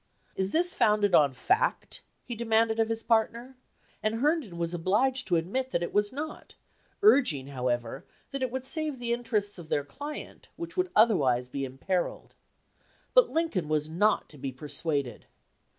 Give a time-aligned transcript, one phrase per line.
[0.35, 3.55] "Is this founded on fact?" he demanded of his partner,
[4.01, 6.55] and Hern don was obliged to admit that it was not,
[7.03, 11.63] urging, however, that it would save the interests of their client, which would otherwise be
[11.65, 12.33] imperiled.
[13.13, 15.27] But Lincoln was not to be persuaded.